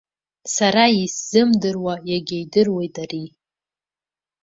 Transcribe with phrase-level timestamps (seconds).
[0.55, 3.25] Сара исзымдыруа иага идыруеит ари.